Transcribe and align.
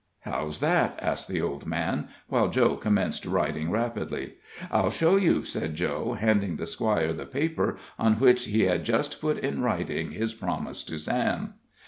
"How's 0.21 0.61
that?" 0.61 0.97
asked 0.99 1.27
the 1.27 1.41
old 1.43 1.67
man, 1.67 2.07
while 2.27 2.47
Joe 2.49 2.75
commenced 2.75 3.23
writing 3.23 3.69
rapidly. 3.69 4.37
"I'll 4.71 4.89
show 4.89 5.15
you," 5.15 5.43
said 5.43 5.75
Joe, 5.75 6.13
handing 6.13 6.55
the 6.55 6.65
Squire 6.65 7.13
the 7.13 7.27
paper 7.27 7.77
on 7.99 8.15
which 8.15 8.45
he 8.45 8.61
has 8.63 8.81
just 8.81 9.21
put 9.21 9.37
in 9.37 9.61
writing 9.61 10.09
his 10.09 10.33
promise 10.33 10.81
to 10.85 10.97
Sam. 10.97 11.53